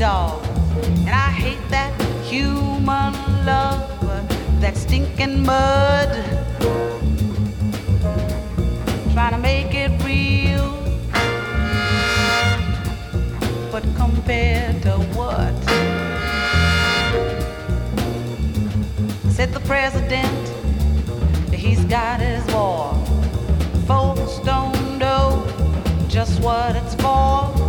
dogs. 0.03 0.48
And 1.07 1.11
I 1.11 1.30
hate 1.30 1.64
that 1.68 1.92
human 2.24 3.14
love, 3.46 3.88
that 4.61 4.76
stinking 4.76 5.46
mud. 5.46 6.11
Trying 9.12 9.30
to 9.30 9.38
make 9.38 9.72
it 9.74 9.92
real. 10.03 10.70
But 13.70 13.84
compared 13.94 14.82
to 14.82 14.94
what? 15.14 15.55
Said 19.30 19.53
the 19.55 19.61
president, 19.61 20.44
he's 21.55 21.84
got 21.84 22.18
his 22.18 22.44
war. 22.53 22.92
Folks 23.86 24.40
don't 24.40 24.98
know 24.98 25.46
just 26.09 26.40
what 26.42 26.74
it's 26.74 26.96
for. 26.96 27.61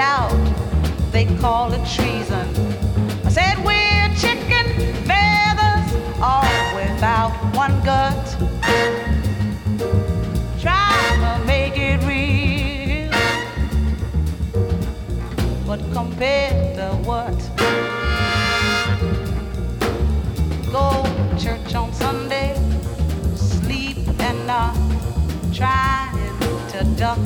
Doubt, 0.00 1.12
they 1.12 1.26
call 1.42 1.70
it 1.74 1.86
treason. 1.86 2.48
I 3.22 3.28
said 3.28 3.56
we're 3.62 4.08
chicken 4.24 4.66
feathers, 5.04 5.88
all 6.22 6.56
without 6.74 7.32
one 7.54 7.76
gut. 7.84 8.24
Try 10.58 10.96
to 11.24 11.44
make 11.44 11.76
it 11.76 12.00
real, 12.08 13.10
but 15.66 15.80
compared 15.92 16.76
to 16.76 16.88
what? 17.08 17.38
Go 20.72 20.86
church 21.38 21.74
on 21.74 21.92
Sunday, 21.92 22.54
sleep 23.34 23.98
and 24.18 24.46
not 24.46 24.74
trying 25.52 26.38
to 26.70 26.84
duck 26.96 27.18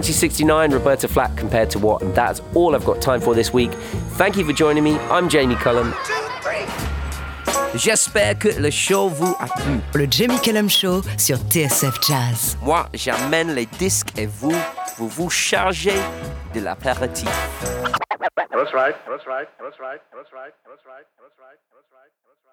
1969, 0.00 0.72
Roberta 0.72 1.06
Flack 1.06 1.36
compared 1.36 1.68
to 1.68 1.78
what? 1.78 2.00
And 2.00 2.14
that's 2.14 2.40
all 2.54 2.74
I've 2.74 2.86
got 2.86 3.02
time 3.02 3.20
for 3.20 3.34
this 3.34 3.52
week. 3.52 3.70
Thank 4.16 4.38
you 4.38 4.46
for 4.46 4.52
joining 4.54 4.82
me. 4.82 4.96
I'm 5.10 5.28
Jamie 5.28 5.56
Cullum. 5.56 5.92
J'espère 7.74 8.38
que 8.38 8.48
le 8.58 8.70
show 8.70 9.08
vous 9.08 9.36
a 9.38 9.46
plu. 9.46 9.80
Le 9.94 10.06
Jamie 10.10 10.40
Cullum 10.40 10.70
Show 10.70 11.02
sur 11.18 11.36
TSF 11.36 12.00
Jazz. 12.00 12.56
Moi, 12.62 12.86
j'amène 12.94 13.54
les 13.54 13.66
disques 13.66 14.16
et 14.16 14.24
vous, 14.24 14.56
vous 14.96 15.08
vous 15.08 15.28
chargez 15.28 16.00
de 16.54 16.60
l'apéritif. 16.60 17.28
That's 18.36 18.72
right. 18.72 18.96
That's 19.06 19.26
right. 19.26 19.48
That's 19.60 19.78
right. 19.78 20.00
That's 20.16 20.32
right. 20.32 20.52
That's 20.64 20.84
right. 20.86 21.04
That's 21.20 21.36
right. 21.36 21.60
That's 21.68 21.90
right. 21.92 22.49